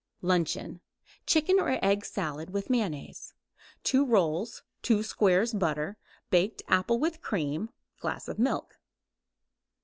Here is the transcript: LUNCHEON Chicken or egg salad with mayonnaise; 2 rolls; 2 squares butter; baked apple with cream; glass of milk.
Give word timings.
LUNCHEON 0.23 0.81
Chicken 1.27 1.59
or 1.59 1.77
egg 1.85 2.03
salad 2.05 2.49
with 2.49 2.71
mayonnaise; 2.71 3.35
2 3.83 4.03
rolls; 4.03 4.63
2 4.81 5.03
squares 5.03 5.53
butter; 5.53 5.95
baked 6.31 6.63
apple 6.67 6.97
with 6.97 7.21
cream; 7.21 7.69
glass 7.99 8.27
of 8.27 8.39
milk. 8.39 8.79